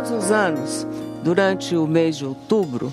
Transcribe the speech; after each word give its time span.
Todos 0.00 0.24
os 0.24 0.32
anos, 0.32 0.86
durante 1.22 1.76
o 1.76 1.86
mês 1.86 2.16
de 2.16 2.24
outubro, 2.24 2.90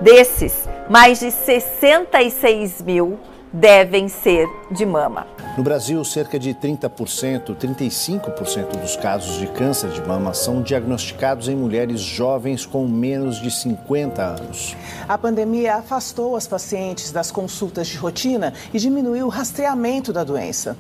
Desses, 0.01 0.67
mais 0.89 1.21
de 1.21 1.31
66 1.31 2.81
mil 2.81 3.21
devem 3.53 4.09
ser 4.09 4.49
de 4.71 4.87
mama. 4.87 5.27
No 5.57 5.65
Brasil, 5.65 6.03
cerca 6.05 6.39
de 6.39 6.55
30%, 6.55 7.57
35% 7.57 8.81
dos 8.81 8.95
casos 8.97 9.39
de 9.39 9.49
câncer 9.49 9.91
de 9.91 10.01
mama 10.01 10.33
são 10.33 10.63
diagnosticados 10.63 11.49
em 11.49 11.57
mulheres 11.57 12.01
jovens 12.01 12.65
com 12.65 12.87
menos 12.87 13.41
de 13.41 13.51
50 13.51 14.23
anos. 14.23 14.77
A 15.09 15.19
pandemia 15.19 15.75
afastou 15.75 16.37
as 16.37 16.47
pacientes 16.47 17.11
das 17.11 17.33
consultas 17.33 17.89
de 17.89 17.97
rotina 17.97 18.55
e 18.73 18.79
diminuiu 18.79 19.27
o 19.27 19.29
rastreamento 19.29 20.13
da 20.13 20.23
doença. 20.23 20.77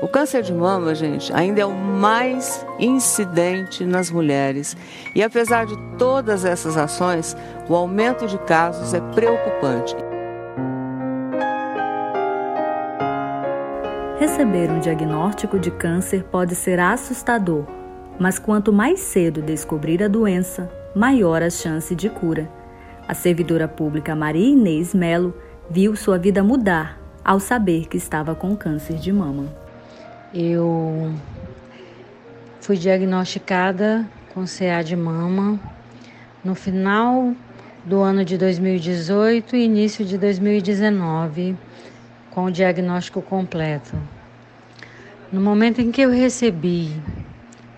O 0.00 0.06
câncer 0.08 0.42
de 0.42 0.52
mama, 0.52 0.94
gente, 0.94 1.32
ainda 1.32 1.60
é 1.60 1.66
o 1.66 1.74
mais 1.74 2.64
incidente 2.78 3.84
nas 3.84 4.10
mulheres. 4.10 4.76
E 5.14 5.22
apesar 5.22 5.66
de 5.66 5.76
todas 5.98 6.44
essas 6.44 6.76
ações, 6.76 7.36
o 7.68 7.74
aumento 7.74 8.26
de 8.26 8.38
casos 8.38 8.94
é 8.94 9.00
preocupante. 9.00 9.94
Receber 14.22 14.70
um 14.70 14.78
diagnóstico 14.78 15.58
de 15.58 15.68
câncer 15.68 16.22
pode 16.22 16.54
ser 16.54 16.78
assustador, 16.78 17.66
mas 18.20 18.38
quanto 18.38 18.72
mais 18.72 19.00
cedo 19.00 19.42
descobrir 19.42 20.00
a 20.00 20.06
doença, 20.06 20.70
maior 20.94 21.42
a 21.42 21.50
chance 21.50 21.92
de 21.92 22.08
cura. 22.08 22.48
A 23.08 23.14
servidora 23.14 23.66
pública 23.66 24.14
Maria 24.14 24.46
Inês 24.46 24.94
Melo 24.94 25.34
viu 25.68 25.96
sua 25.96 26.18
vida 26.18 26.40
mudar 26.40 27.00
ao 27.24 27.40
saber 27.40 27.88
que 27.88 27.96
estava 27.96 28.32
com 28.32 28.54
câncer 28.54 28.94
de 28.94 29.12
mama. 29.12 29.52
Eu 30.32 31.12
fui 32.60 32.76
diagnosticada 32.76 34.08
com 34.32 34.44
CA 34.44 34.84
de 34.84 34.94
mama 34.94 35.58
no 36.44 36.54
final 36.54 37.34
do 37.84 38.00
ano 38.00 38.24
de 38.24 38.38
2018 38.38 39.56
e 39.56 39.64
início 39.64 40.04
de 40.04 40.16
2019 40.16 41.56
com 42.32 42.44
o 42.44 42.50
diagnóstico 42.50 43.20
completo. 43.20 43.96
No 45.32 45.40
momento 45.40 45.80
em 45.80 45.90
que 45.90 46.02
eu 46.02 46.10
recebi 46.10 46.94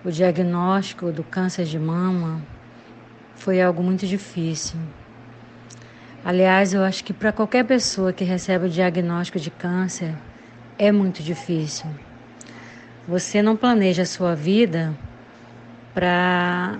o 0.03 0.11
diagnóstico 0.11 1.09
do 1.09 1.23
câncer 1.23 1.63
de 1.63 1.79
mama, 1.79 2.41
foi 3.33 3.61
algo 3.61 3.81
muito 3.81 4.05
difícil. 4.05 4.77
Aliás, 6.21 6.73
eu 6.73 6.83
acho 6.83 7.01
que 7.01 7.13
para 7.13 7.31
qualquer 7.31 7.63
pessoa 7.63 8.11
que 8.11 8.25
recebe 8.25 8.65
o 8.65 8.69
diagnóstico 8.69 9.39
de 9.39 9.49
câncer, 9.49 10.13
é 10.77 10.91
muito 10.91 11.23
difícil. 11.23 11.89
Você 13.07 13.41
não 13.41 13.55
planeja 13.55 14.03
a 14.03 14.05
sua 14.05 14.35
vida 14.35 14.93
para 15.93 16.77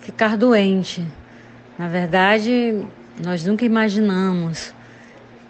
ficar 0.00 0.38
doente. 0.38 1.06
Na 1.78 1.86
verdade, 1.86 2.82
nós 3.22 3.44
nunca 3.44 3.66
imaginamos 3.66 4.72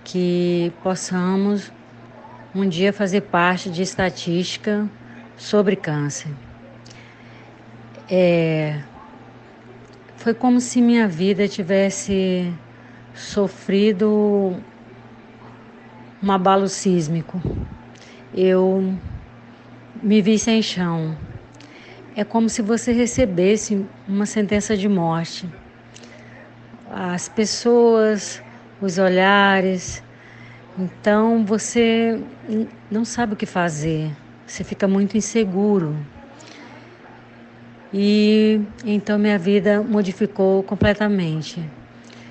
que 0.02 0.72
possamos 0.82 1.70
um 2.54 2.68
dia 2.68 2.92
fazer 2.92 3.22
parte 3.22 3.70
de 3.70 3.82
estatística 3.82 4.88
sobre 5.36 5.76
câncer. 5.76 6.30
É, 8.10 8.80
foi 10.16 10.34
como 10.34 10.60
se 10.60 10.80
minha 10.80 11.06
vida 11.06 11.46
tivesse 11.46 12.52
sofrido 13.14 14.56
um 16.22 16.32
abalo 16.32 16.68
sísmico. 16.68 17.40
Eu 18.34 18.94
me 20.02 20.20
vi 20.22 20.38
sem 20.38 20.62
chão. 20.62 21.16
É 22.16 22.24
como 22.24 22.48
se 22.48 22.62
você 22.62 22.92
recebesse 22.92 23.86
uma 24.08 24.26
sentença 24.26 24.76
de 24.76 24.88
morte. 24.88 25.48
As 26.90 27.28
pessoas 27.28 28.42
os 28.80 28.98
olhares. 28.98 30.02
Então 30.78 31.44
você 31.44 32.20
não 32.88 33.04
sabe 33.04 33.32
o 33.32 33.36
que 33.36 33.46
fazer, 33.46 34.12
você 34.46 34.62
fica 34.62 34.86
muito 34.86 35.16
inseguro. 35.16 35.96
E 37.92 38.60
então 38.84 39.18
minha 39.18 39.36
vida 39.36 39.82
modificou 39.82 40.62
completamente. 40.62 41.68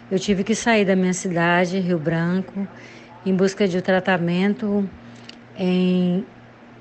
Eu 0.10 0.18
tive 0.18 0.46
que 0.46 0.56
sair 0.56 0.86
da 0.86 0.96
minha 0.96 1.14
cidade, 1.14 1.78
Rio 1.80 2.00
Branco, 2.00 2.66
em 3.26 3.36
busca 3.36 3.68
de 3.68 3.78
um 3.78 3.82
tratamento 3.82 4.90
em 5.58 6.26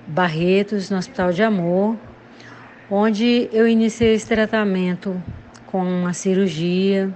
Barretos, 0.07 0.89
no 0.89 0.99
Hospital 0.99 1.33
de 1.33 1.43
Amor, 1.43 1.97
onde 2.89 3.49
eu 3.53 3.67
iniciei 3.67 4.15
esse 4.15 4.29
tratamento 4.29 5.21
com 5.67 5.83
uma 5.83 6.13
cirurgia, 6.13 7.13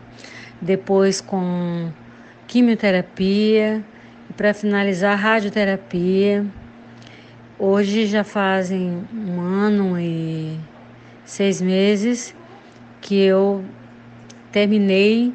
depois 0.61 1.21
com 1.21 1.93
quimioterapia 2.49 3.85
e 4.31 4.33
para 4.33 4.55
finalizar 4.55 5.19
radioterapia. 5.19 6.47
Hoje 7.59 8.07
já 8.07 8.25
fazem 8.25 9.05
um 9.13 9.41
ano 9.41 10.01
e 10.01 10.59
seis 11.25 11.61
meses 11.61 12.35
que 13.01 13.21
eu 13.21 13.63
terminei 14.51 15.35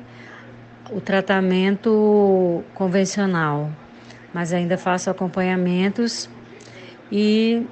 o 0.89 1.01
tratamento 1.01 2.63
convencional, 2.73 3.71
mas 4.33 4.53
ainda 4.53 4.77
faço 4.77 5.09
acompanhamentos 5.09 6.29
e 7.11 7.65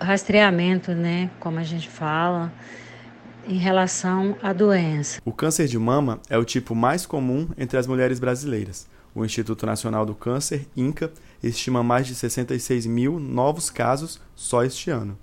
rastreamento, 0.00 0.92
né, 0.92 1.30
como 1.40 1.58
a 1.58 1.62
gente 1.62 1.88
fala, 1.88 2.52
em 3.46 3.56
relação 3.56 4.36
à 4.42 4.52
doença. 4.52 5.20
O 5.24 5.32
câncer 5.32 5.66
de 5.66 5.78
mama 5.78 6.20
é 6.30 6.38
o 6.38 6.44
tipo 6.44 6.74
mais 6.74 7.04
comum 7.04 7.48
entre 7.58 7.78
as 7.78 7.86
mulheres 7.86 8.18
brasileiras. 8.18 8.88
O 9.14 9.24
Instituto 9.24 9.64
Nacional 9.64 10.04
do 10.04 10.14
Câncer, 10.14 10.66
INCA, 10.76 11.12
estima 11.40 11.84
mais 11.84 12.06
de 12.06 12.16
66 12.16 12.84
mil 12.86 13.20
novos 13.20 13.70
casos 13.70 14.20
só 14.34 14.64
este 14.64 14.90
ano. 14.90 15.16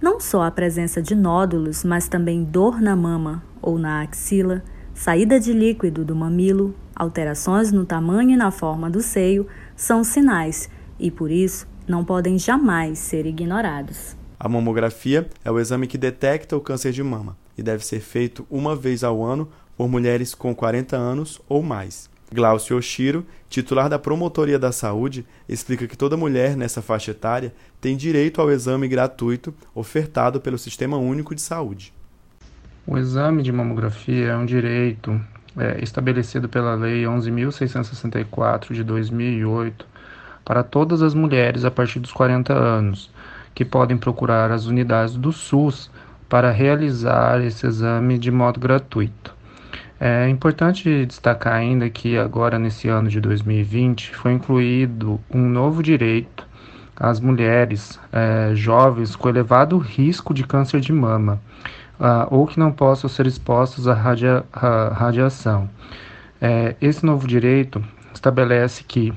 Não 0.00 0.20
só 0.20 0.42
a 0.42 0.50
presença 0.50 1.00
de 1.00 1.14
nódulos, 1.14 1.82
mas 1.82 2.06
também 2.06 2.44
dor 2.44 2.82
na 2.82 2.94
mama 2.94 3.42
ou 3.62 3.78
na 3.78 4.02
axila, 4.02 4.62
saída 4.94 5.40
de 5.40 5.54
líquido 5.54 6.04
do 6.04 6.14
mamilo, 6.14 6.74
alterações 6.94 7.72
no 7.72 7.86
tamanho 7.86 8.30
e 8.30 8.36
na 8.36 8.50
forma 8.50 8.90
do 8.90 9.00
seio 9.00 9.46
são 9.74 10.04
sinais 10.04 10.68
e, 10.98 11.10
por 11.10 11.30
isso, 11.30 11.66
não 11.88 12.04
podem 12.04 12.38
jamais 12.38 12.98
ser 12.98 13.24
ignorados. 13.24 14.14
A 14.38 14.48
mamografia 14.50 15.28
é 15.42 15.50
o 15.50 15.58
exame 15.58 15.86
que 15.86 15.96
detecta 15.96 16.56
o 16.56 16.60
câncer 16.60 16.92
de 16.92 17.02
mama 17.02 17.38
e 17.56 17.62
deve 17.62 17.84
ser 17.86 18.00
feito 18.00 18.46
uma 18.50 18.76
vez 18.76 19.02
ao 19.02 19.24
ano 19.24 19.48
por 19.78 19.88
mulheres 19.88 20.34
com 20.34 20.54
40 20.54 20.94
anos 20.94 21.40
ou 21.48 21.62
mais. 21.62 22.09
Glaucio 22.32 22.76
Oshiro, 22.76 23.26
titular 23.48 23.88
da 23.88 23.98
Promotoria 23.98 24.58
da 24.58 24.70
Saúde, 24.70 25.26
explica 25.48 25.88
que 25.88 25.96
toda 25.96 26.16
mulher 26.16 26.56
nessa 26.56 26.80
faixa 26.80 27.10
etária 27.10 27.52
tem 27.80 27.96
direito 27.96 28.40
ao 28.40 28.50
exame 28.50 28.86
gratuito 28.86 29.52
ofertado 29.74 30.40
pelo 30.40 30.56
Sistema 30.56 30.96
Único 30.96 31.34
de 31.34 31.40
Saúde. 31.40 31.92
O 32.86 32.96
exame 32.96 33.42
de 33.42 33.50
mamografia 33.50 34.28
é 34.28 34.36
um 34.36 34.46
direito 34.46 35.20
é, 35.56 35.82
estabelecido 35.82 36.48
pela 36.48 36.74
Lei 36.74 37.02
11.664 37.02 38.74
de 38.74 38.84
2008 38.84 39.84
para 40.44 40.62
todas 40.62 41.02
as 41.02 41.14
mulheres 41.14 41.64
a 41.64 41.70
partir 41.70 41.98
dos 41.98 42.12
40 42.12 42.52
anos, 42.52 43.10
que 43.54 43.64
podem 43.64 43.96
procurar 43.96 44.52
as 44.52 44.66
unidades 44.66 45.16
do 45.16 45.32
SUS 45.32 45.90
para 46.28 46.52
realizar 46.52 47.40
esse 47.44 47.66
exame 47.66 48.18
de 48.18 48.30
modo 48.30 48.60
gratuito. 48.60 49.39
É 50.02 50.26
importante 50.30 51.04
destacar 51.04 51.52
ainda 51.52 51.90
que 51.90 52.16
agora 52.16 52.58
nesse 52.58 52.88
ano 52.88 53.10
de 53.10 53.20
2020 53.20 54.16
foi 54.16 54.32
incluído 54.32 55.20
um 55.30 55.46
novo 55.46 55.82
direito 55.82 56.48
às 56.96 57.20
mulheres 57.20 58.00
é, 58.10 58.54
jovens 58.54 59.14
com 59.14 59.28
elevado 59.28 59.76
risco 59.76 60.32
de 60.32 60.46
câncer 60.46 60.80
de 60.80 60.90
mama 60.90 61.38
uh, 62.00 62.34
ou 62.34 62.46
que 62.46 62.58
não 62.58 62.72
possam 62.72 63.10
ser 63.10 63.26
expostos 63.26 63.86
à, 63.86 63.92
radia 63.92 64.42
radiação. 64.92 65.68
É, 66.40 66.74
esse 66.80 67.04
novo 67.04 67.28
direito 67.28 67.84
estabelece 68.14 68.82
que 68.82 69.12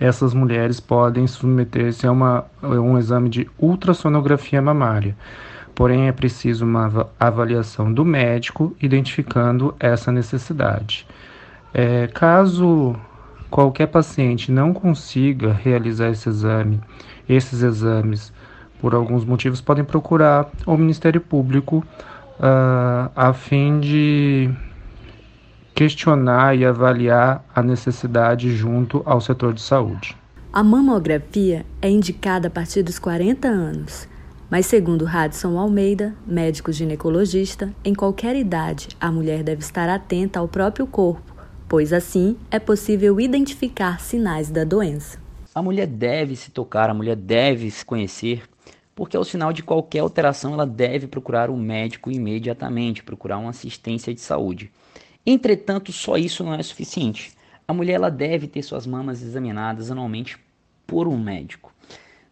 essas 0.00 0.34
mulheres 0.34 0.80
podem 0.80 1.28
submeter-se 1.28 2.08
a, 2.08 2.10
uma, 2.10 2.44
a 2.60 2.66
um 2.66 2.98
exame 2.98 3.28
de 3.28 3.48
ultrassonografia 3.56 4.60
mamária 4.60 5.16
porém 5.78 6.08
é 6.08 6.12
preciso 6.12 6.64
uma 6.64 7.08
avaliação 7.20 7.92
do 7.92 8.04
médico 8.04 8.74
identificando 8.82 9.72
essa 9.78 10.10
necessidade. 10.10 11.06
É, 11.72 12.08
caso 12.08 12.96
qualquer 13.48 13.86
paciente 13.86 14.50
não 14.50 14.74
consiga 14.74 15.52
realizar 15.52 16.10
esse 16.10 16.28
exame, 16.28 16.80
esses 17.28 17.62
exames, 17.62 18.32
por 18.80 18.92
alguns 18.92 19.24
motivos, 19.24 19.60
podem 19.60 19.84
procurar 19.84 20.50
o 20.66 20.76
Ministério 20.76 21.20
Público 21.20 21.86
uh, 22.40 23.08
a 23.14 23.32
fim 23.32 23.78
de 23.78 24.50
questionar 25.76 26.56
e 26.56 26.66
avaliar 26.66 27.44
a 27.54 27.62
necessidade 27.62 28.50
junto 28.50 29.00
ao 29.06 29.20
setor 29.20 29.54
de 29.54 29.60
saúde. 29.60 30.16
A 30.52 30.64
mamografia 30.64 31.64
é 31.80 31.88
indicada 31.88 32.48
a 32.48 32.50
partir 32.50 32.82
dos 32.82 32.98
40 32.98 33.46
anos, 33.46 34.08
mas 34.50 34.66
segundo 34.66 35.04
Radson 35.04 35.58
Almeida, 35.58 36.16
médico 36.26 36.72
ginecologista, 36.72 37.72
em 37.84 37.94
qualquer 37.94 38.34
idade 38.34 38.88
a 39.00 39.12
mulher 39.12 39.42
deve 39.42 39.60
estar 39.60 39.88
atenta 39.88 40.40
ao 40.40 40.48
próprio 40.48 40.86
corpo, 40.86 41.34
pois 41.68 41.92
assim 41.92 42.36
é 42.50 42.58
possível 42.58 43.20
identificar 43.20 44.00
sinais 44.00 44.50
da 44.50 44.64
doença. 44.64 45.18
A 45.54 45.62
mulher 45.62 45.86
deve 45.86 46.34
se 46.34 46.50
tocar, 46.50 46.88
a 46.88 46.94
mulher 46.94 47.16
deve 47.16 47.70
se 47.70 47.84
conhecer, 47.84 48.42
porque 48.94 49.16
ao 49.16 49.24
sinal 49.24 49.52
de 49.52 49.62
qualquer 49.62 50.00
alteração 50.00 50.54
ela 50.54 50.66
deve 50.66 51.06
procurar 51.06 51.50
o 51.50 51.54
um 51.54 51.58
médico 51.58 52.10
imediatamente, 52.10 53.02
procurar 53.02 53.38
uma 53.38 53.50
assistência 53.50 54.14
de 54.14 54.20
saúde. 54.20 54.72
Entretanto, 55.26 55.92
só 55.92 56.16
isso 56.16 56.42
não 56.42 56.54
é 56.54 56.62
suficiente. 56.62 57.32
A 57.66 57.74
mulher 57.74 57.94
ela 57.94 58.10
deve 58.10 58.46
ter 58.46 58.62
suas 58.62 58.86
mamas 58.86 59.20
examinadas 59.22 59.90
anualmente 59.90 60.38
por 60.86 61.06
um 61.06 61.18
médico. 61.22 61.70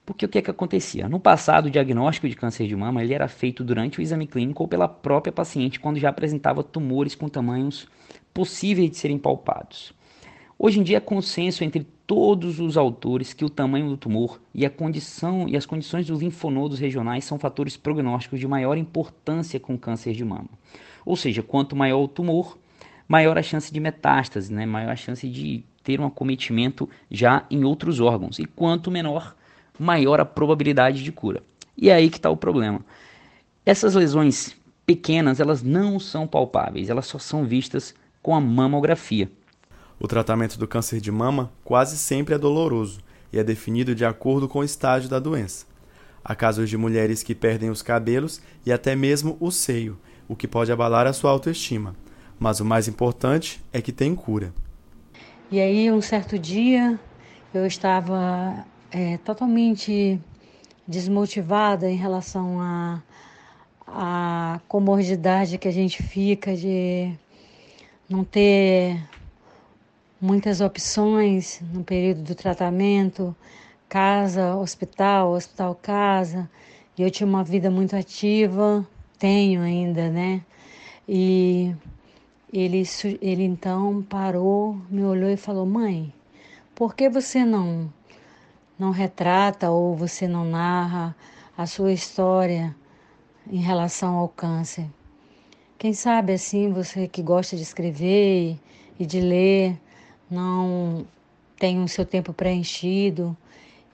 Porque 0.06 0.25
o 0.25 0.29
que 0.29 0.38
é 0.38 0.43
que 0.43 0.50
acontecia? 0.50 1.08
No 1.08 1.19
passado, 1.19 1.67
o 1.67 1.70
diagnóstico 1.70 2.29
de 2.29 2.37
câncer 2.37 2.69
de 2.69 2.76
mama 2.76 3.03
ele 3.03 3.12
era 3.12 3.26
feito 3.26 3.64
durante 3.64 3.99
o 3.99 4.03
exame 4.03 4.25
clínico 4.25 4.62
ou 4.62 4.69
pela 4.69 4.87
própria 4.87 5.32
paciente 5.32 5.81
quando 5.81 5.99
já 5.99 6.11
apresentava 6.11 6.62
tumores 6.62 7.17
com 7.17 7.29
tamanhos 7.29 7.88
possíveis 8.32 8.88
de 8.88 8.97
serem 8.97 9.19
palpados. 9.19 9.93
Hoje 10.56 10.79
em 10.79 10.85
dia 10.85 10.99
é 10.99 11.00
consenso 11.00 11.64
entre 11.64 11.85
todos 12.06 12.61
os 12.61 12.76
autores 12.76 13.35
que 13.35 13.44
o 13.44 13.50
tamanho 13.50 13.88
do 13.88 13.97
tumor 13.97 14.41
e 14.55 14.64
a 14.64 14.70
condição 14.70 15.49
e 15.49 15.56
as 15.56 15.67
condições 15.67 16.06
dos 16.06 16.20
linfonodos 16.20 16.79
regionais 16.79 17.25
são 17.25 17.37
fatores 17.37 17.76
prognósticos 17.76 18.38
de 18.38 18.47
maior 18.47 18.79
importância 18.79 19.58
com 19.58 19.76
câncer 19.76 20.14
de 20.14 20.25
mama. 20.25 20.49
Ou 21.05 21.17
seja, 21.17 21.43
quanto 21.43 21.75
maior 21.75 22.00
o 22.00 22.08
tumor, 22.08 22.56
maior 23.08 23.37
a 23.37 23.43
chance 23.43 23.73
de 23.73 23.81
metástase, 23.81 24.55
né? 24.55 24.64
maior 24.64 24.93
a 24.93 24.97
chance 24.97 25.29
de 25.29 25.64
ter 25.82 26.00
um 26.00 26.06
acometimento 26.06 26.88
já 27.11 27.44
em 27.50 27.64
outros 27.64 28.00
órgãos. 28.00 28.38
E 28.38 28.44
quanto 28.44 28.91
menor, 28.91 29.37
maior 29.78 30.20
a 30.20 30.25
probabilidade 30.25 31.02
de 31.02 31.12
cura. 31.12 31.43
E 31.76 31.90
é 31.90 31.94
aí 31.94 32.08
que 32.08 32.17
está 32.17 32.31
o 32.31 32.37
problema. 32.37 32.81
Essas 33.64 33.94
lesões 33.94 34.56
pequenas, 34.87 35.40
elas 35.40 35.62
não 35.62 35.99
são 35.99 36.26
palpáveis, 36.26 36.88
elas 36.88 37.06
só 37.06 37.19
são 37.19 37.44
vistas 37.44 37.94
com 38.23 38.34
a 38.34 38.40
mamografia. 38.40 39.31
O 39.99 40.06
tratamento 40.06 40.58
do 40.58 40.69
câncer 40.69 41.00
de 41.00 41.11
mama 41.11 41.50
quase 41.64 41.96
sempre 41.96 42.34
é 42.34 42.38
doloroso 42.38 43.00
e 43.32 43.38
é 43.38 43.44
definido 43.44 43.94
de 43.94 44.05
acordo 44.05 44.49
com 44.49 44.61
o 44.61 44.64
estágio 44.64 45.08
da 45.08 45.19
doença. 45.19 45.67
Há 46.25 46.34
casos 46.34 46.69
de 46.69 46.76
mulheres 46.76 47.22
que 47.22 47.34
perdem 47.34 47.70
os 47.70 47.82
cabelos 47.82 48.40
e 48.64 48.72
até 48.72 48.96
mesmo 48.96 49.37
o 49.40 49.50
seio, 49.50 49.99
o 50.29 50.37
que 50.37 50.49
pode 50.49 50.72
abalar 50.72 51.06
a 51.06 51.12
sua 51.12 51.31
autoestima. 51.31 51.94
Mas 52.38 52.61
o 52.61 52.64
mais 52.64 52.88
importante 52.88 53.62
é 53.72 53.81
que 53.81 53.93
tem 53.93 54.14
cura. 54.14 54.52
E 55.50 55.61
aí, 55.61 55.90
um 55.90 56.02
certo 56.02 56.38
dia, 56.38 56.99
eu 57.55 57.64
estava 57.64 58.67
é, 58.90 59.18
totalmente 59.18 60.20
desmotivada 60.86 61.90
em 61.90 61.96
relação 61.96 62.60
à 62.60 63.02
a, 63.86 64.54
a 64.56 64.60
comodidade 64.68 65.58
que 65.58 65.68
a 65.68 65.72
gente 65.72 66.02
fica 66.02 66.56
de 66.56 67.12
não 68.08 68.24
ter 68.24 69.00
muitas 70.20 70.60
opções 70.60 71.60
no 71.72 71.84
período 71.84 72.22
do 72.22 72.34
tratamento, 72.34 73.34
casa, 73.88 74.56
hospital, 74.56 75.32
hospital, 75.32 75.74
casa. 75.74 76.50
E 76.96 77.02
eu 77.02 77.10
tinha 77.10 77.26
uma 77.26 77.44
vida 77.44 77.70
muito 77.70 77.94
ativa, 77.94 78.86
tenho 79.18 79.62
ainda, 79.62 80.08
né? 80.08 80.42
E 81.08 81.74
ele, 82.52 82.82
ele 83.20 83.44
então 83.44 84.02
parou, 84.02 84.80
me 84.88 85.04
olhou 85.04 85.30
e 85.30 85.36
falou: 85.36 85.66
Mãe, 85.66 86.12
por 86.74 86.94
que 86.94 87.08
você 87.08 87.44
não, 87.44 87.92
não 88.78 88.90
retrata 88.90 89.70
ou 89.70 89.94
você 89.96 90.28
não 90.28 90.44
narra 90.44 91.14
a 91.56 91.67
sua 91.67 91.93
história 91.93 92.75
em 93.50 93.61
relação 93.61 94.17
ao 94.17 94.28
câncer? 94.28 94.87
Quem 95.78 95.93
sabe 95.93 96.32
assim, 96.32 96.73
você 96.73 97.06
que 97.06 97.23
gosta 97.23 97.56
de 97.56 97.62
escrever 97.62 98.58
e 98.99 99.06
de 99.06 99.20
ler, 99.20 99.78
não 100.31 101.06
tem 101.58 101.82
o 101.82 101.88
seu 101.88 102.05
tempo 102.05 102.32
preenchido 102.32 103.37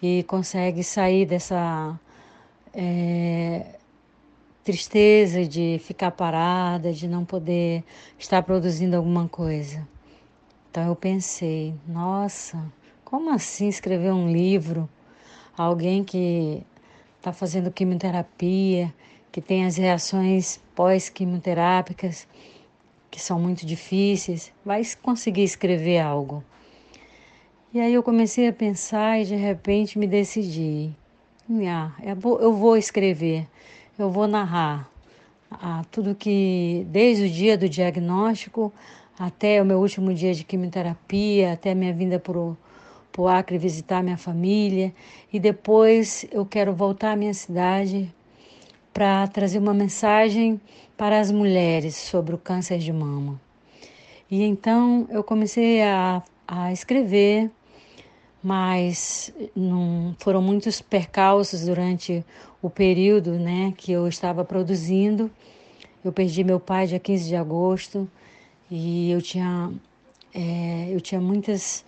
e 0.01 0.23
consegue 0.25 0.83
sair 0.83 1.27
dessa 1.27 1.99
é, 2.73 3.79
tristeza 4.65 5.45
de 5.45 5.81
ficar 5.85 6.11
parada, 6.13 6.93
de 6.93 7.07
não 7.07 7.25
poder 7.25 7.85
estar 8.19 8.43
produzindo 8.43 8.97
alguma 8.97 9.29
coisa. 9.29 9.87
Então 10.71 10.87
eu 10.87 10.97
pensei, 10.97 11.75
nossa, 11.87 12.59
como 13.13 13.29
assim 13.29 13.69
escrever 13.69 14.11
um 14.11 14.33
livro? 14.33 14.89
Alguém 15.55 16.03
que 16.03 16.63
está 17.19 17.31
fazendo 17.31 17.71
quimioterapia, 17.71 18.91
que 19.31 19.39
tem 19.39 19.67
as 19.67 19.77
reações 19.77 20.59
pós-quimioterápicas 20.75 22.27
que 23.11 23.21
são 23.21 23.39
muito 23.39 23.67
difíceis, 23.67 24.51
vai 24.65 24.81
conseguir 25.03 25.43
escrever 25.43 25.99
algo. 25.99 26.43
E 27.75 27.81
aí 27.81 27.93
eu 27.93 28.03
comecei 28.03 28.49
a 28.49 28.53
pensar 28.53 29.21
e 29.21 29.27
de 29.27 29.37
repente 29.37 29.99
me 29.99 30.07
decidi. 30.07 30.91
Ah, 31.69 31.93
eu 32.41 32.51
vou 32.55 32.79
escrever, 32.79 33.47
eu 33.99 34.09
vou 34.09 34.27
narrar 34.27 34.91
ah, 35.51 35.85
tudo 35.91 36.15
que, 36.15 36.87
desde 36.89 37.25
o 37.25 37.29
dia 37.29 37.59
do 37.59 37.69
diagnóstico 37.69 38.73
até 39.19 39.61
o 39.61 39.67
meu 39.67 39.81
último 39.81 40.15
dia 40.15 40.33
de 40.33 40.45
quimioterapia, 40.45 41.53
até 41.53 41.75
minha 41.75 41.93
vinda 41.93 42.19
para 42.19 42.39
o 42.39 42.57
Acre 43.29 43.59
visitar 43.59 44.03
minha 44.03 44.17
família. 44.17 44.95
E 45.33 45.39
depois 45.39 46.25
eu 46.31 46.47
quero 46.47 46.73
voltar 46.73 47.13
à 47.13 47.17
minha 47.17 47.35
cidade 47.35 48.13
para 48.93 49.27
trazer 49.29 49.59
uma 49.59 49.75
mensagem 49.75 50.61
para 50.97 51.19
as 51.19 51.31
mulheres 51.31 51.97
sobre 51.97 52.35
o 52.35 52.39
câncer 52.39 52.79
de 52.79 52.93
mama. 52.93 53.41
E 54.31 54.43
então 54.43 55.07
eu 55.11 55.23
comecei 55.23 55.83
a, 55.83 56.23
a 56.47 56.73
escrever, 56.73 57.51
mas 58.43 59.33
não, 59.55 60.15
foram 60.19 60.41
muitos 60.41 60.81
percalços 60.81 61.67
durante 61.67 62.25
o 62.63 62.71
período 62.71 63.33
né, 63.33 63.75
que 63.77 63.93
eu 63.93 64.09
estava 64.09 64.45
produzindo. 64.45 65.31
Eu 66.05 66.13
perdi 66.13 66.43
meu 66.43 66.59
pai 66.59 66.87
dia 66.87 66.99
15 66.99 67.29
de 67.29 67.37
agosto 67.37 68.09
e 68.71 69.11
eu 69.11 69.21
tinha, 69.21 69.71
é, 70.35 70.89
eu 70.91 71.01
tinha 71.01 71.21
muitas, 71.21 71.85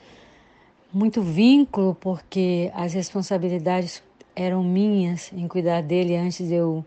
muito 0.95 1.21
vínculo 1.21 1.95
porque 1.95 2.71
as 2.73 2.95
responsabilidades 2.95 4.03
eram 4.35 4.63
minhas 4.63 5.33
em 5.33 5.49
cuidar 5.49 5.83
dele 5.83 6.17
antes 6.17 6.47
de 6.47 6.55
eu 6.55 6.85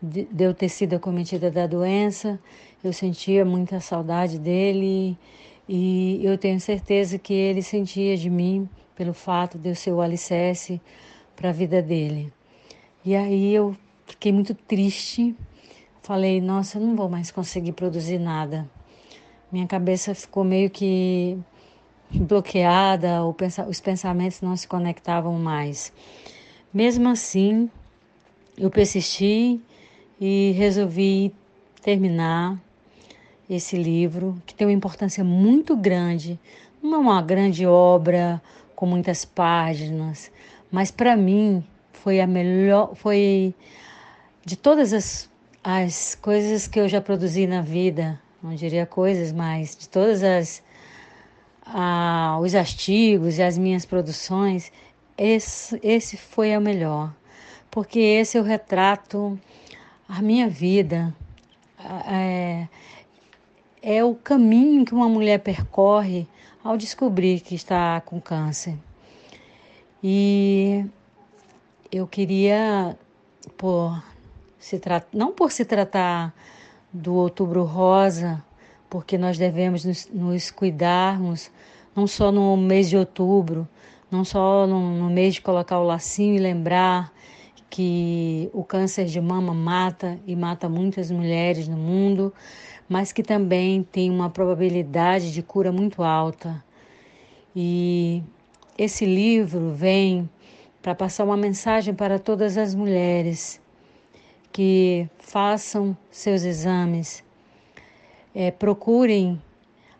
de, 0.00 0.28
eu 0.38 0.54
ter 0.54 0.68
sido 0.68 0.94
acometida 0.94 1.50
da 1.50 1.66
doença. 1.66 2.38
Eu 2.82 2.92
sentia 2.92 3.44
muita 3.44 3.80
saudade 3.80 4.38
dele 4.38 5.18
e 5.68 6.20
eu 6.24 6.38
tenho 6.38 6.60
certeza 6.60 7.18
que 7.18 7.34
ele 7.34 7.60
sentia 7.60 8.16
de 8.16 8.30
mim 8.30 8.68
pelo 8.94 9.12
fato 9.12 9.58
de 9.58 9.70
eu 9.70 9.74
ser 9.74 9.92
o 9.92 10.00
alicerce 10.00 10.80
para 11.34 11.50
a 11.50 11.52
vida 11.52 11.82
dele. 11.82 12.32
E 13.04 13.16
aí 13.16 13.52
eu 13.52 13.76
fiquei 14.06 14.32
muito 14.32 14.54
triste. 14.54 15.34
Falei, 16.00 16.40
nossa, 16.40 16.78
eu 16.78 16.82
não 16.82 16.94
vou 16.94 17.08
mais 17.08 17.32
conseguir 17.32 17.72
produzir 17.72 18.18
nada. 18.18 18.70
Minha 19.50 19.66
cabeça 19.66 20.14
ficou 20.14 20.44
meio 20.44 20.70
que 20.70 21.36
bloqueada, 22.10 23.22
os 23.68 23.80
pensamentos 23.80 24.40
não 24.40 24.56
se 24.56 24.66
conectavam 24.66 25.34
mais. 25.34 25.92
Mesmo 26.72 27.08
assim, 27.08 27.70
eu 28.56 28.70
persisti 28.70 29.60
e 30.20 30.52
resolvi 30.56 31.32
terminar 31.82 32.58
esse 33.48 33.76
livro, 33.76 34.40
que 34.44 34.54
tem 34.54 34.66
uma 34.66 34.72
importância 34.72 35.24
muito 35.24 35.76
grande. 35.76 36.38
Não 36.82 36.94
é 36.94 36.98
uma 36.98 37.22
grande 37.22 37.66
obra 37.66 38.42
com 38.74 38.86
muitas 38.86 39.24
páginas, 39.24 40.30
mas 40.70 40.90
para 40.90 41.16
mim 41.16 41.64
foi 41.92 42.20
a 42.20 42.26
melhor, 42.26 42.94
foi 42.94 43.54
de 44.44 44.56
todas 44.56 44.92
as, 44.92 45.28
as 45.64 46.14
coisas 46.14 46.68
que 46.68 46.78
eu 46.78 46.88
já 46.88 47.00
produzi 47.00 47.46
na 47.46 47.60
vida, 47.60 48.20
não 48.42 48.54
diria 48.54 48.86
coisas, 48.86 49.32
mas 49.32 49.76
de 49.76 49.88
todas 49.88 50.22
as 50.22 50.62
ah, 51.68 52.38
os 52.40 52.54
artigos 52.54 53.38
e 53.38 53.42
as 53.42 53.58
minhas 53.58 53.84
produções, 53.84 54.72
esse, 55.16 55.78
esse 55.82 56.16
foi 56.16 56.54
a 56.54 56.60
melhor, 56.60 57.14
porque 57.70 57.98
esse 57.98 58.38
o 58.38 58.42
retrato 58.42 59.38
a 60.08 60.22
minha 60.22 60.48
vida 60.48 61.14
é, 62.10 62.66
é 63.82 64.04
o 64.04 64.14
caminho 64.14 64.84
que 64.84 64.94
uma 64.94 65.08
mulher 65.08 65.38
percorre 65.38 66.26
ao 66.64 66.76
descobrir 66.76 67.40
que 67.40 67.54
está 67.54 68.00
com 68.00 68.20
câncer. 68.20 68.76
E 70.02 70.84
eu 71.92 72.06
queria, 72.06 72.96
por 73.56 74.02
se 74.58 74.80
não 75.12 75.32
por 75.32 75.52
se 75.52 75.64
tratar 75.64 76.34
do 76.92 77.14
Outubro 77.14 77.64
Rosa, 77.64 78.42
porque 78.88 79.18
nós 79.18 79.38
devemos 79.38 79.84
nos, 79.84 80.08
nos 80.12 80.50
cuidarmos, 80.50 81.50
não 81.94 82.06
só 82.06 82.32
no 82.32 82.56
mês 82.56 82.88
de 82.88 82.96
outubro, 82.96 83.68
não 84.10 84.24
só 84.24 84.66
no, 84.66 84.96
no 84.96 85.10
mês 85.10 85.34
de 85.34 85.42
colocar 85.42 85.78
o 85.78 85.84
lacinho 85.84 86.34
e 86.34 86.38
lembrar 86.38 87.12
que 87.70 88.48
o 88.52 88.64
câncer 88.64 89.04
de 89.06 89.20
mama 89.20 89.52
mata 89.52 90.18
e 90.26 90.34
mata 90.34 90.68
muitas 90.68 91.10
mulheres 91.10 91.68
no 91.68 91.76
mundo, 91.76 92.32
mas 92.88 93.12
que 93.12 93.22
também 93.22 93.82
tem 93.82 94.10
uma 94.10 94.30
probabilidade 94.30 95.32
de 95.32 95.42
cura 95.42 95.70
muito 95.70 96.02
alta. 96.02 96.64
E 97.54 98.22
esse 98.76 99.04
livro 99.04 99.70
vem 99.70 100.28
para 100.80 100.94
passar 100.94 101.24
uma 101.24 101.36
mensagem 101.36 101.92
para 101.92 102.18
todas 102.18 102.56
as 102.56 102.74
mulheres 102.74 103.60
que 104.50 105.08
façam 105.18 105.96
seus 106.10 106.42
exames, 106.44 107.22
é, 108.34 108.50
procurem 108.50 109.40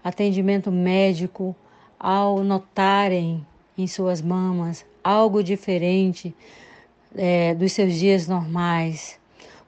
atendimento 0.03 0.71
médico 0.71 1.55
ao 1.99 2.43
notarem 2.45 3.45
em 3.77 3.87
suas 3.87 4.23
mamas 4.23 4.85
algo 5.03 5.43
diferente 5.43 6.35
é, 7.15 7.55
dos 7.55 7.73
seus 7.73 7.95
dias 7.95 8.27
normais. 8.27 9.19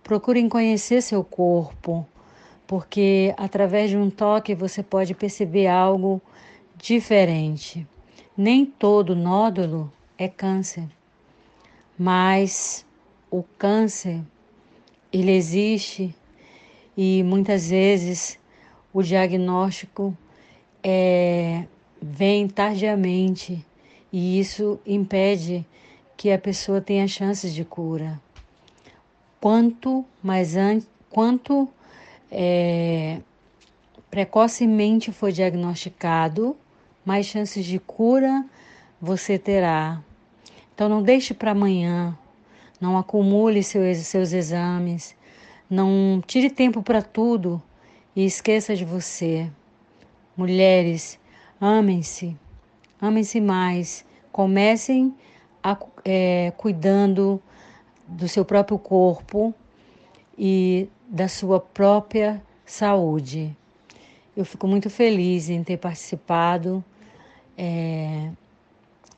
Procurem 0.02 0.48
conhecer 0.48 1.02
seu 1.02 1.22
corpo, 1.22 2.06
porque 2.66 3.34
através 3.36 3.90
de 3.90 3.96
um 3.96 4.10
toque 4.10 4.54
você 4.54 4.82
pode 4.82 5.14
perceber 5.14 5.66
algo 5.66 6.20
diferente. 6.76 7.86
Nem 8.36 8.64
todo 8.64 9.14
nódulo 9.14 9.92
é 10.16 10.28
câncer, 10.28 10.84
mas 11.98 12.84
o 13.30 13.42
câncer 13.58 14.20
ele 15.12 15.32
existe 15.32 16.14
e 16.96 17.22
muitas 17.22 17.70
vezes 17.70 18.39
o 18.92 19.02
diagnóstico 19.02 20.16
é, 20.82 21.64
vem 22.00 22.48
tardiamente 22.48 23.64
e 24.12 24.40
isso 24.40 24.80
impede 24.84 25.64
que 26.16 26.30
a 26.30 26.38
pessoa 26.38 26.80
tenha 26.80 27.06
chances 27.06 27.54
de 27.54 27.64
cura. 27.64 28.20
Quanto 29.40 30.04
mais 30.22 30.56
an 30.56 30.80
quanto 31.08 31.68
é, 32.30 33.20
precocemente 34.10 35.10
for 35.12 35.32
diagnosticado, 35.32 36.56
mais 37.04 37.26
chances 37.26 37.64
de 37.64 37.78
cura 37.78 38.44
você 39.00 39.38
terá. 39.38 40.02
Então 40.74 40.88
não 40.88 41.02
deixe 41.02 41.32
para 41.32 41.52
amanhã, 41.52 42.16
não 42.80 42.98
acumule 42.98 43.62
seus, 43.62 43.98
seus 43.98 44.32
exames, 44.32 45.16
não 45.68 46.22
tire 46.26 46.50
tempo 46.50 46.82
para 46.82 47.02
tudo 47.02 47.62
e 48.14 48.24
esqueça 48.24 48.74
de 48.74 48.84
você. 48.84 49.50
Mulheres, 50.36 51.18
amem-se, 51.60 52.36
amem-se 53.00 53.40
mais, 53.40 54.04
comecem 54.32 55.14
a, 55.62 55.76
é, 56.04 56.52
cuidando 56.56 57.40
do 58.06 58.28
seu 58.28 58.44
próprio 58.44 58.78
corpo 58.78 59.54
e 60.36 60.88
da 61.08 61.28
sua 61.28 61.60
própria 61.60 62.42
saúde. 62.64 63.56
Eu 64.36 64.44
fico 64.44 64.66
muito 64.66 64.88
feliz 64.88 65.50
em 65.50 65.62
ter 65.62 65.76
participado, 65.76 66.82
é, 67.58 68.30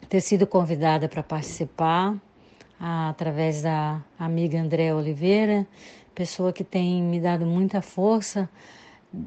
ter 0.08 0.20
sido 0.20 0.46
convidada 0.46 1.08
para 1.08 1.22
participar 1.22 2.16
através 2.80 3.62
da 3.62 4.02
amiga 4.18 4.60
André 4.60 4.92
Oliveira, 4.92 5.64
pessoa 6.14 6.52
que 6.52 6.64
tem 6.64 7.00
me 7.00 7.20
dado 7.20 7.46
muita 7.46 7.80
força 7.80 8.50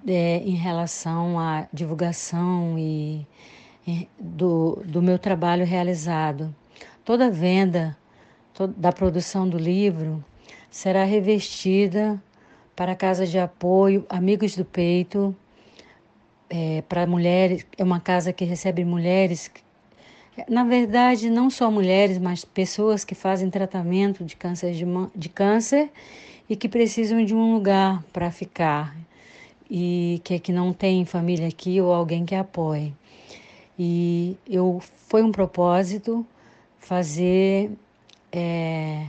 é, 0.08 0.38
em 0.38 0.56
relação 0.56 1.40
à 1.40 1.68
divulgação 1.72 2.78
e, 2.78 3.28
e 3.88 4.08
do, 4.20 4.82
do 4.86 5.02
meu 5.02 5.20
trabalho 5.20 5.66
realizado. 5.66 6.54
Toda 7.04 7.30
venda 7.30 7.98
da 8.78 8.92
produção 8.92 9.48
do 9.48 9.58
livro 9.58 10.24
será 10.70 11.04
revestida 11.04 12.22
para 12.76 12.94
a 12.94 12.96
Casa 12.96 13.26
de 13.26 13.38
Apoio 13.40 14.06
Amigos 14.10 14.56
do 14.56 14.66
Peito, 14.66 15.36
é, 16.50 16.84
para 16.84 17.08
mulheres, 17.08 17.66
é 17.78 17.84
uma 17.84 18.00
casa 18.00 18.32
que 18.32 18.46
recebe 18.46 18.86
mulheres 18.86 19.50
na 20.50 20.66
verdade, 20.66 21.30
não 21.30 21.50
só 21.50 21.72
mulheres, 21.72 22.18
mas 22.18 22.44
pessoas 22.44 23.06
que 23.06 23.16
fazem 23.16 23.50
tratamento 23.50 24.24
de 24.26 24.36
câncer, 24.36 24.74
de, 24.74 24.86
de 25.16 25.30
câncer 25.30 25.90
e 26.50 26.56
que 26.56 26.68
precisam 26.68 27.24
de 27.24 27.34
um 27.34 27.54
lugar 27.54 28.04
para 28.12 28.30
ficar 28.32 28.96
e 29.70 30.22
que, 30.24 30.40
que 30.40 30.52
não 30.52 30.74
tem 30.74 31.06
família 31.06 31.48
aqui 31.48 31.80
ou 31.82 31.94
alguém 31.94 32.26
que 32.26 32.36
apoie. 32.36 32.94
E 33.78 34.38
eu 34.48 34.82
foi 35.08 35.24
um 35.24 35.32
propósito 35.32 36.26
fazer, 36.80 37.72
é, 38.32 39.06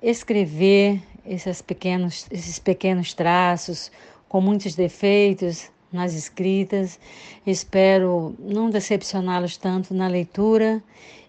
escrever 0.00 1.02
esses 1.26 1.60
pequenos, 1.60 2.26
esses 2.30 2.58
pequenos 2.58 3.12
traços 3.12 3.90
com 4.28 4.40
muitos 4.40 4.74
defeitos, 4.74 5.70
nas 5.92 6.14
escritas. 6.14 6.98
Espero 7.46 8.34
não 8.38 8.70
decepcioná-los 8.70 9.56
tanto 9.56 9.92
na 9.92 10.08
leitura 10.08 10.82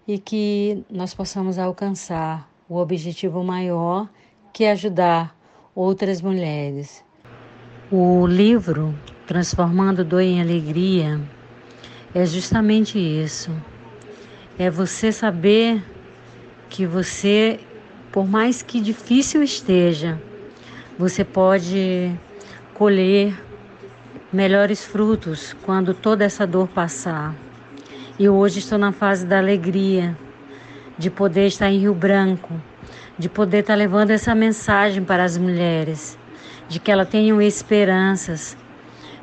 e 0.07 0.17
que 0.17 0.83
nós 0.89 1.13
possamos 1.13 1.60
alcançar 1.60 2.50
o 2.69 2.77
objetivo 2.77 3.43
maior, 3.43 4.10
que 4.53 4.63
é 4.63 4.72
ajudar 4.72 5.36
outras 5.75 6.22
mulheres. 6.22 7.03
O 7.95 8.25
livro 8.25 8.91
Transformando 9.27 10.03
Dor 10.03 10.21
em 10.21 10.41
Alegria 10.41 11.21
é 12.12 12.25
justamente 12.25 12.97
isso. 12.97 13.51
É 14.57 14.67
você 14.67 15.12
saber 15.12 15.79
que 16.71 16.88
você, 16.88 17.59
por 18.12 18.27
mais 18.27 18.63
que 18.63 18.81
difícil 18.81 19.43
esteja, 19.43 20.19
você 20.97 21.23
pode 21.23 22.12
colher 22.73 23.39
melhores 24.31 24.83
frutos 24.83 25.55
quando 25.62 25.93
toda 25.93 26.25
essa 26.25 26.47
dor 26.47 26.67
passar. 26.69 27.35
E 28.17 28.27
hoje 28.27 28.57
estou 28.57 28.79
na 28.79 28.91
fase 28.91 29.23
da 29.23 29.38
alegria, 29.38 30.17
de 30.97 31.12
poder 31.12 31.45
estar 31.45 31.69
em 31.69 31.77
Rio 31.77 31.93
Branco, 31.93 32.59
de 33.19 33.29
poder 33.29 33.59
estar 33.59 33.75
levando 33.75 34.09
essa 34.09 34.33
mensagem 34.33 35.03
para 35.03 35.23
as 35.23 35.38
mulheres, 35.38 36.17
de 36.67 36.79
que 36.79 36.91
elas 36.91 37.08
tenham 37.08 37.41
esperanças, 37.41 38.58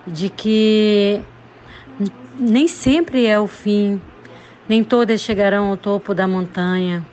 de 0.07 0.29
que 0.29 1.21
nem 2.39 2.67
sempre 2.69 3.27
é 3.27 3.39
o 3.39 3.47
fim, 3.47 4.01
nem 4.69 4.85
todas 4.85 5.21
chegarão 5.21 5.67
ao 5.67 5.77
topo 5.77 6.15
da 6.15 6.27
montanha, 6.27 7.05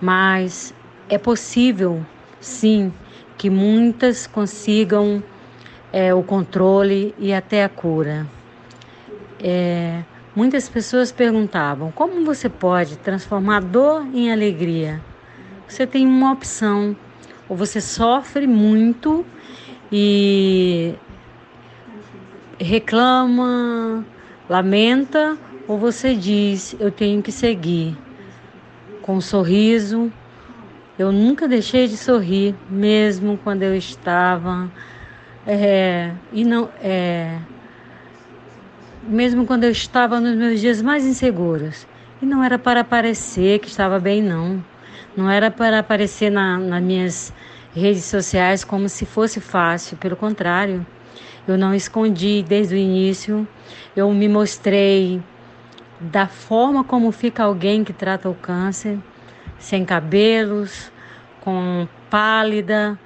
mas 0.00 0.74
é 1.08 1.18
possível, 1.18 2.04
sim, 2.40 2.92
que 3.36 3.48
muitas 3.50 4.26
consigam 4.26 5.22
é, 5.92 6.14
o 6.14 6.22
controle 6.22 7.14
e 7.18 7.32
até 7.32 7.64
a 7.64 7.68
cura. 7.68 8.26
É, 9.40 10.02
muitas 10.34 10.68
pessoas 10.68 11.10
perguntavam: 11.10 11.90
como 11.90 12.24
você 12.24 12.48
pode 12.48 12.96
transformar 12.98 13.60
dor 13.60 14.06
em 14.14 14.30
alegria? 14.30 15.00
Você 15.68 15.86
tem 15.86 16.06
uma 16.06 16.32
opção, 16.32 16.96
ou 17.52 17.56
você 17.56 17.82
sofre 17.82 18.46
muito 18.46 19.26
e 19.92 20.94
reclama, 22.58 24.02
lamenta, 24.48 25.36
ou 25.68 25.76
você 25.76 26.14
diz: 26.14 26.74
eu 26.80 26.90
tenho 26.90 27.22
que 27.22 27.30
seguir 27.30 27.94
com 29.02 29.16
um 29.16 29.20
sorriso. 29.20 30.10
Eu 30.98 31.12
nunca 31.12 31.46
deixei 31.46 31.86
de 31.86 31.98
sorrir, 31.98 32.54
mesmo 32.70 33.38
quando 33.44 33.62
eu 33.64 33.76
estava 33.76 34.70
é, 35.46 36.12
e 36.32 36.44
não, 36.44 36.70
é, 36.82 37.36
mesmo 39.02 39.44
quando 39.44 39.64
eu 39.64 39.70
estava 39.70 40.18
nos 40.18 40.34
meus 40.34 40.58
dias 40.58 40.80
mais 40.80 41.04
inseguros. 41.04 41.86
E 42.22 42.24
não 42.24 42.42
era 42.42 42.58
para 42.58 42.82
parecer 42.82 43.58
que 43.58 43.68
estava 43.68 44.00
bem, 44.00 44.22
não. 44.22 44.71
Não 45.16 45.30
era 45.30 45.50
para 45.50 45.78
aparecer 45.78 46.30
na, 46.30 46.58
nas 46.58 46.82
minhas 46.82 47.32
redes 47.74 48.04
sociais 48.04 48.64
como 48.64 48.88
se 48.88 49.04
fosse 49.04 49.40
fácil. 49.40 49.96
Pelo 49.96 50.16
contrário, 50.16 50.86
eu 51.46 51.58
não 51.58 51.74
escondi 51.74 52.44
desde 52.46 52.74
o 52.74 52.78
início. 52.78 53.46
Eu 53.94 54.10
me 54.12 54.28
mostrei 54.28 55.22
da 56.00 56.26
forma 56.26 56.82
como 56.82 57.12
fica 57.12 57.44
alguém 57.44 57.84
que 57.84 57.92
trata 57.92 58.28
o 58.28 58.34
câncer, 58.34 58.98
sem 59.58 59.84
cabelos, 59.84 60.90
com 61.40 61.86
pálida, 62.10 62.98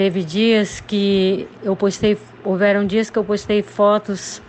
Teve 0.00 0.24
dias 0.24 0.80
que 0.80 1.46
eu 1.62 1.76
postei, 1.76 2.16
houveram 2.42 2.86
dias 2.86 3.10
que 3.10 3.18
eu 3.18 3.22
postei 3.22 3.62
fotos 3.62 4.40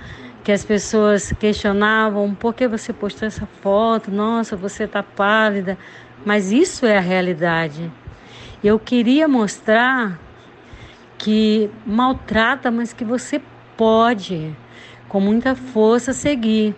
que 0.46 0.50
as 0.50 0.63
pessoas 0.63 1.34
questionavam 1.34 2.34
por 2.34 2.53
que 2.53 2.70
você 2.70 2.93
postou 2.93 3.27
essa 3.27 3.46
foto, 3.62 4.10
nossa, 4.10 4.55
você 4.55 4.86
está 4.86 5.03
pálida, 5.03 5.77
mas 6.25 6.51
isso 6.51 6.85
é 6.85 6.97
a 6.97 7.01
realidade. 7.01 7.91
Eu 8.63 8.77
queria 8.77 9.27
mostrar 9.27 10.19
que 11.17 11.69
maltrata, 11.85 12.69
mas 12.69 12.93
que 12.93 13.03
você 13.03 13.41
pode, 13.77 14.55
com 15.07 15.19
muita 15.19 15.55
força, 15.55 16.13
seguir. 16.13 16.75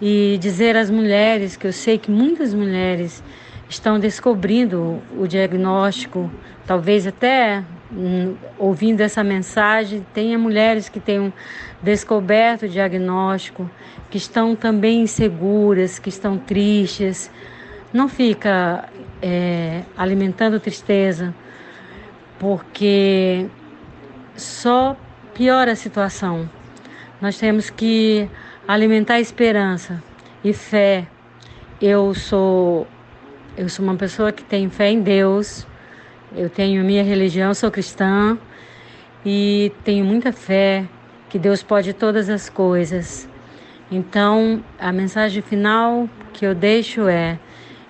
E 0.00 0.38
dizer 0.40 0.76
às 0.76 0.90
mulheres, 0.90 1.56
que 1.56 1.66
eu 1.66 1.72
sei 1.72 1.98
que 1.98 2.10
muitas 2.10 2.54
mulheres 2.54 3.22
estão 3.68 3.98
descobrindo 3.98 5.02
o 5.18 5.26
diagnóstico, 5.26 6.30
talvez 6.66 7.06
até 7.06 7.62
hum, 7.92 8.34
ouvindo 8.58 9.00
essa 9.00 9.24
mensagem, 9.24 10.06
tenha 10.14 10.38
mulheres 10.38 10.88
que 10.88 11.00
tenham 11.00 11.32
descoberto 11.82 12.62
o 12.64 12.68
diagnóstico, 12.68 13.68
que 14.10 14.16
estão 14.16 14.54
também 14.56 15.02
inseguras, 15.02 15.98
que 15.98 16.08
estão 16.08 16.38
tristes. 16.38 17.30
Não 17.92 18.08
fica 18.08 18.88
é, 19.22 19.82
alimentando 19.96 20.60
tristeza, 20.60 21.34
porque 22.38 23.46
só 24.36 24.96
piora 25.34 25.72
a 25.72 25.76
situação. 25.76 26.48
Nós 27.20 27.38
temos 27.38 27.70
que 27.70 28.28
alimentar 28.66 29.20
esperança 29.20 30.02
e 30.44 30.52
fé. 30.52 31.06
Eu 31.80 32.14
sou 32.14 32.86
eu 33.56 33.68
sou 33.68 33.84
uma 33.84 33.96
pessoa 33.96 34.30
que 34.30 34.44
tem 34.44 34.70
fé 34.70 34.90
em 34.90 35.00
Deus. 35.00 35.66
Eu 36.36 36.48
tenho 36.48 36.84
minha 36.84 37.02
religião, 37.02 37.52
sou 37.54 37.70
cristã 37.70 38.38
e 39.24 39.72
tenho 39.82 40.04
muita 40.04 40.30
fé 40.30 40.84
que 41.28 41.38
Deus 41.38 41.62
pode 41.62 41.92
todas 41.92 42.28
as 42.28 42.48
coisas. 42.48 43.28
Então, 43.90 44.62
a 44.78 44.92
mensagem 44.92 45.42
final 45.42 46.08
que 46.32 46.46
eu 46.46 46.54
deixo 46.54 47.08
é: 47.08 47.38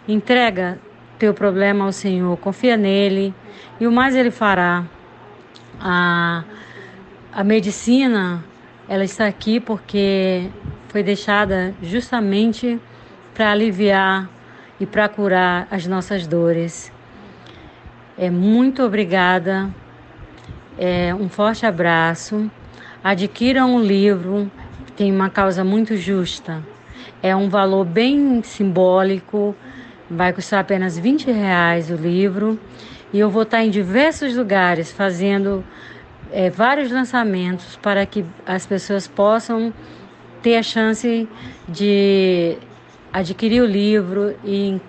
entrega 0.08 0.78
teu 1.18 1.34
problema 1.34 1.84
ao 1.84 1.92
Senhor, 1.92 2.36
confia 2.38 2.76
nele 2.76 3.34
e 3.78 3.86
o 3.86 3.92
mais 3.92 4.14
ele 4.14 4.30
fará. 4.30 4.84
A, 5.80 6.42
a 7.32 7.44
medicina, 7.44 8.42
ela 8.88 9.04
está 9.04 9.26
aqui 9.26 9.60
porque 9.60 10.48
foi 10.88 11.02
deixada 11.02 11.74
justamente 11.82 12.80
para 13.34 13.52
aliviar 13.52 14.28
e 14.80 14.86
para 14.86 15.08
curar 15.08 15.68
as 15.70 15.86
nossas 15.86 16.26
dores. 16.26 16.90
É 18.16 18.30
muito 18.30 18.82
obrigada. 18.82 19.68
É, 20.78 21.14
um 21.14 21.28
forte 21.28 21.66
abraço. 21.66 22.50
Adquiram 23.02 23.76
um 23.76 23.82
livro, 23.82 24.50
tem 24.96 25.12
uma 25.12 25.30
causa 25.30 25.62
muito 25.62 25.96
justa. 25.96 26.64
É 27.22 27.34
um 27.34 27.48
valor 27.48 27.84
bem 27.84 28.42
simbólico, 28.42 29.54
vai 30.10 30.32
custar 30.32 30.60
apenas 30.60 30.98
20 30.98 31.30
reais 31.30 31.90
o 31.90 31.94
livro. 31.94 32.58
E 33.12 33.18
eu 33.18 33.30
vou 33.30 33.42
estar 33.42 33.64
em 33.64 33.70
diversos 33.70 34.34
lugares 34.36 34.92
fazendo 34.92 35.64
é, 36.30 36.50
vários 36.50 36.90
lançamentos 36.90 37.76
para 37.76 38.04
que 38.04 38.24
as 38.46 38.66
pessoas 38.66 39.06
possam 39.06 39.72
ter 40.42 40.56
a 40.56 40.62
chance 40.62 41.28
de 41.68 42.56
adquirir 43.12 43.62
o 43.62 43.66
livro 43.66 44.34
e, 44.44 44.80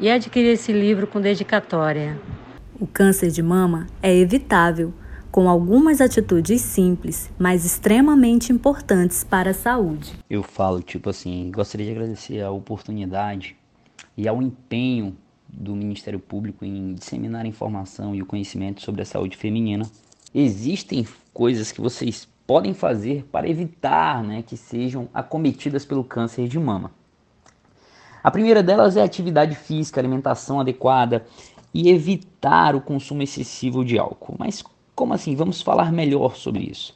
e 0.00 0.10
adquirir 0.10 0.52
esse 0.52 0.72
livro 0.72 1.06
com 1.06 1.20
dedicatória. 1.20 2.18
O 2.78 2.86
câncer 2.86 3.30
de 3.30 3.42
mama 3.42 3.86
é 4.02 4.14
evitável 4.14 4.92
com 5.30 5.48
algumas 5.48 6.00
atitudes 6.00 6.62
simples, 6.62 7.30
mas 7.38 7.64
extremamente 7.64 8.52
importantes 8.52 9.22
para 9.22 9.50
a 9.50 9.54
saúde. 9.54 10.12
Eu 10.30 10.42
falo, 10.42 10.80
tipo 10.80 11.10
assim, 11.10 11.50
gostaria 11.54 11.86
de 11.86 11.92
agradecer 11.92 12.40
a 12.40 12.50
oportunidade 12.50 13.55
e 14.16 14.26
ao 14.26 14.42
empenho 14.42 15.16
do 15.48 15.74
Ministério 15.74 16.18
Público 16.18 16.64
em 16.64 16.94
disseminar 16.94 17.46
informação 17.46 18.14
e 18.14 18.22
o 18.22 18.26
conhecimento 18.26 18.82
sobre 18.82 19.02
a 19.02 19.04
saúde 19.04 19.36
feminina. 19.36 19.84
Existem 20.34 21.06
coisas 21.32 21.72
que 21.72 21.80
vocês 21.80 22.28
podem 22.46 22.74
fazer 22.74 23.24
para 23.30 23.48
evitar 23.48 24.22
né, 24.22 24.42
que 24.42 24.56
sejam 24.56 25.08
acometidas 25.12 25.84
pelo 25.84 26.04
câncer 26.04 26.48
de 26.48 26.58
mama. 26.58 26.90
A 28.22 28.30
primeira 28.30 28.62
delas 28.62 28.96
é 28.96 29.02
atividade 29.02 29.54
física, 29.54 30.00
alimentação 30.00 30.60
adequada 30.60 31.24
e 31.72 31.88
evitar 31.88 32.74
o 32.74 32.80
consumo 32.80 33.22
excessivo 33.22 33.84
de 33.84 33.98
álcool. 33.98 34.34
Mas 34.38 34.64
como 34.94 35.14
assim? 35.14 35.36
Vamos 35.36 35.62
falar 35.62 35.92
melhor 35.92 36.36
sobre 36.36 36.64
isso. 36.64 36.94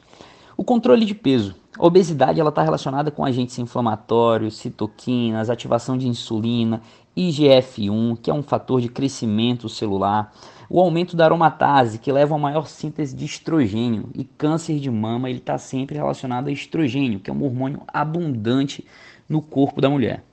O 0.61 0.63
controle 0.63 1.07
de 1.07 1.15
peso. 1.15 1.55
A 1.75 1.83
obesidade 1.83 2.39
está 2.39 2.61
relacionada 2.61 3.09
com 3.09 3.25
agentes 3.25 3.57
inflamatórios, 3.57 4.57
citoquinas, 4.57 5.49
ativação 5.49 5.97
de 5.97 6.07
insulina, 6.07 6.83
IGF-1, 7.17 8.19
que 8.21 8.29
é 8.29 8.33
um 8.33 8.43
fator 8.43 8.79
de 8.79 8.87
crescimento 8.87 9.67
celular, 9.67 10.31
o 10.69 10.79
aumento 10.79 11.15
da 11.15 11.25
aromatase, 11.25 11.97
que 11.97 12.11
leva 12.11 12.35
a 12.35 12.37
maior 12.37 12.67
síntese 12.67 13.15
de 13.15 13.25
estrogênio, 13.25 14.11
e 14.13 14.23
câncer 14.23 14.77
de 14.77 14.91
mama 14.91 15.31
ele 15.31 15.39
está 15.39 15.57
sempre 15.57 15.95
relacionado 15.95 16.47
a 16.47 16.51
estrogênio, 16.51 17.19
que 17.19 17.31
é 17.31 17.33
um 17.33 17.43
hormônio 17.43 17.81
abundante 17.87 18.85
no 19.27 19.41
corpo 19.41 19.81
da 19.81 19.89
mulher. 19.89 20.23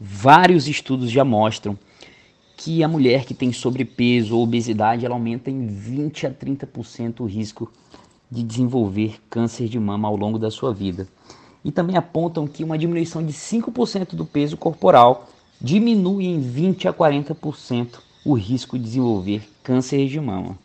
Vários 0.00 0.66
estudos 0.66 1.10
já 1.10 1.22
mostram 1.22 1.78
que 2.56 2.82
a 2.82 2.88
mulher 2.88 3.26
que 3.26 3.34
tem 3.34 3.52
sobrepeso 3.52 4.34
ou 4.34 4.42
obesidade 4.42 5.04
ela 5.04 5.16
aumenta 5.16 5.50
em 5.50 5.66
20 5.66 6.26
a 6.26 6.30
30% 6.30 7.20
o 7.20 7.26
risco 7.26 7.70
de 8.30 8.42
desenvolver 8.42 9.20
câncer 9.28 9.68
de 9.68 9.78
mama 9.78 10.08
ao 10.08 10.16
longo 10.16 10.38
da 10.38 10.50
sua 10.50 10.72
vida. 10.72 11.08
E 11.64 11.70
também 11.70 11.96
apontam 11.96 12.46
que 12.46 12.64
uma 12.64 12.78
diminuição 12.78 13.24
de 13.24 13.32
5% 13.32 14.14
do 14.14 14.24
peso 14.24 14.56
corporal 14.56 15.28
diminui 15.60 16.26
em 16.26 16.40
20 16.40 16.88
a 16.88 16.92
40% 16.92 17.98
o 18.24 18.34
risco 18.34 18.78
de 18.78 18.84
desenvolver 18.84 19.42
câncer 19.62 20.06
de 20.06 20.20
mama. 20.20 20.58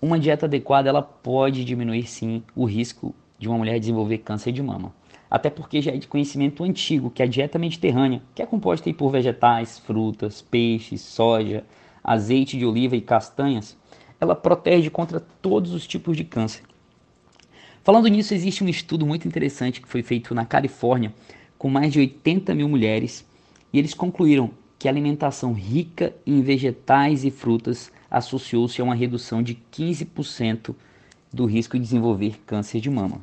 Uma 0.00 0.18
dieta 0.18 0.46
adequada 0.46 0.88
ela 0.88 1.02
pode 1.02 1.64
diminuir 1.64 2.08
sim 2.08 2.42
o 2.56 2.64
risco 2.64 3.14
de 3.38 3.48
uma 3.48 3.58
mulher 3.58 3.78
desenvolver 3.78 4.18
câncer 4.18 4.52
de 4.52 4.62
mama 4.62 4.92
até 5.32 5.48
porque 5.48 5.80
já 5.80 5.92
é 5.92 5.96
de 5.96 6.06
conhecimento 6.06 6.62
antigo 6.62 7.08
que 7.08 7.22
a 7.22 7.26
dieta 7.26 7.58
mediterrânea, 7.58 8.20
que 8.34 8.42
é 8.42 8.46
composta 8.46 8.92
por 8.92 9.08
vegetais, 9.08 9.78
frutas, 9.78 10.42
peixes, 10.42 11.00
soja, 11.00 11.64
azeite 12.04 12.58
de 12.58 12.66
oliva 12.66 12.96
e 12.96 13.00
castanhas, 13.00 13.74
ela 14.20 14.36
protege 14.36 14.90
contra 14.90 15.18
todos 15.18 15.72
os 15.72 15.86
tipos 15.86 16.18
de 16.18 16.22
câncer. 16.22 16.64
Falando 17.84 18.06
nisso, 18.06 18.32
existe 18.32 18.62
um 18.62 18.68
estudo 18.68 19.04
muito 19.04 19.26
interessante 19.26 19.80
que 19.80 19.88
foi 19.88 20.02
feito 20.02 20.34
na 20.34 20.46
Califórnia 20.46 21.12
com 21.58 21.68
mais 21.68 21.92
de 21.92 21.98
80 21.98 22.54
mil 22.54 22.68
mulheres 22.68 23.24
e 23.72 23.78
eles 23.78 23.92
concluíram 23.92 24.50
que 24.78 24.86
a 24.86 24.90
alimentação 24.90 25.52
rica 25.52 26.14
em 26.24 26.42
vegetais 26.42 27.24
e 27.24 27.30
frutas 27.30 27.90
associou-se 28.08 28.80
a 28.80 28.84
uma 28.84 28.94
redução 28.94 29.42
de 29.42 29.58
15% 29.72 30.74
do 31.32 31.44
risco 31.44 31.76
de 31.76 31.82
desenvolver 31.82 32.40
câncer 32.46 32.80
de 32.80 32.88
mama. 32.88 33.20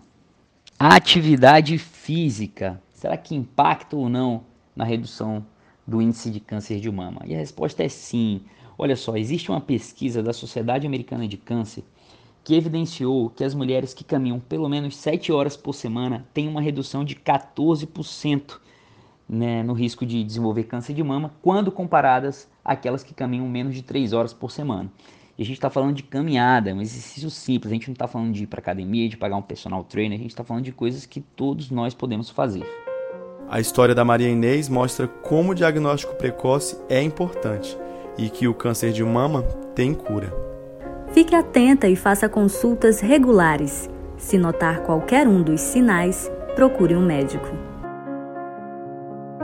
A 0.78 0.95
atividade 0.95 1.78
física, 1.78 2.82
será 2.93 3.15
que 3.15 3.36
impacta 3.36 3.95
ou 3.95 4.10
não 4.10 4.43
na 4.76 4.84
redução 4.84 5.45
do 5.88 6.02
índice 6.02 6.30
de 6.30 6.41
câncer 6.41 6.82
de 6.82 6.91
mama? 6.91 7.22
E 7.26 7.34
a 7.34 7.38
resposta 7.38 7.84
é 7.84 7.89
sim. 7.89 8.41
Olha 8.78 8.95
só, 8.98 9.15
existe 9.15 9.52
uma 9.52 9.62
pesquisa 9.62 10.22
da 10.22 10.34
Sociedade 10.34 10.88
Americana 10.88 11.28
de 11.28 11.38
Câncer 11.38 11.84
que 12.50 12.56
evidenciou 12.56 13.30
que 13.30 13.44
as 13.44 13.54
mulheres 13.54 13.94
que 13.94 14.04
caminham 14.04 14.40
pelo 14.40 14.68
menos 14.68 14.98
7 14.98 15.32
horas 15.32 15.56
por 15.56 15.72
semana 15.72 16.26
têm 16.34 16.48
uma 16.48 16.60
redução 16.60 17.06
de 17.06 17.14
14% 17.14 18.58
né, 19.30 19.62
no 19.62 19.74
risco 19.74 20.04
de 20.04 20.24
desenvolver 20.24 20.64
câncer 20.64 20.96
de 20.96 21.04
mama, 21.04 21.32
quando 21.44 21.72
comparadas 21.72 22.50
àquelas 22.66 23.04
que 23.04 23.14
caminham 23.14 23.48
menos 23.48 23.76
de 23.76 23.84
3 23.84 24.14
horas 24.14 24.34
por 24.34 24.50
semana. 24.50 24.92
E 25.38 25.44
a 25.44 25.46
gente 25.46 25.58
está 25.58 25.70
falando 25.70 25.94
de 25.94 26.02
caminhada, 26.02 26.74
um 26.74 26.82
exercício 26.82 27.30
simples. 27.30 27.72
A 27.72 27.76
gente 27.76 27.88
não 27.88 27.94
está 27.94 28.08
falando 28.08 28.34
de 28.34 28.46
ir 28.46 28.48
para 28.48 28.62
academia, 28.62 29.08
de 29.08 29.16
pagar 29.16 29.36
um 29.36 29.44
personal 29.44 29.84
trainer. 29.84 30.18
A 30.18 30.22
gente 30.24 30.32
está 30.32 30.44
falando 30.44 30.64
de 30.64 30.72
coisas 30.72 31.06
que 31.06 31.22
todos 31.22 31.70
nós 31.70 31.94
podemos 31.94 32.32
fazer. 32.32 32.66
A 33.48 33.60
história 33.60 33.94
da 33.94 34.04
Maria 34.04 34.28
Inês 34.28 34.68
mostra 34.68 35.08
como 35.08 35.52
o 35.52 35.56
diagnóstico 35.56 36.16
precoce 36.16 36.82
é 36.90 37.00
importante 37.00 37.78
e 38.18 38.28
que 38.28 38.48
o 38.48 38.56
câncer 38.56 38.92
de 38.92 39.04
mama 39.04 39.44
tem 39.76 39.94
cura. 39.94 40.49
Fique 41.20 41.36
atenta 41.36 41.90
e 41.90 41.98
faça 41.98 42.30
consultas 42.30 43.02
regulares. 43.02 43.90
Se 44.18 44.38
notar 44.38 44.84
qualquer 44.84 45.28
um 45.28 45.42
dos 45.42 45.60
sinais, 45.60 46.32
procure 46.56 46.96
um 46.96 47.06
médico. 47.06 47.46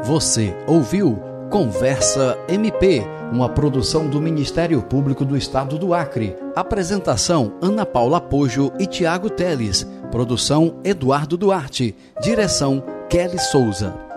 Você 0.01 0.55
ouviu 0.65 1.19
Conversa 1.51 2.37
MP, 2.47 3.03
uma 3.29 3.49
produção 3.49 4.07
do 4.07 4.21
Ministério 4.21 4.81
Público 4.81 5.25
do 5.25 5.35
Estado 5.35 5.77
do 5.77 5.93
Acre. 5.93 6.37
Apresentação: 6.55 7.51
Ana 7.61 7.85
Paula 7.85 8.21
Pojo 8.21 8.71
e 8.79 8.87
Tiago 8.87 9.29
Teles. 9.29 9.85
Produção: 10.09 10.77
Eduardo 10.81 11.35
Duarte. 11.35 11.93
Direção: 12.21 12.81
Kelly 13.09 13.37
Souza. 13.37 14.14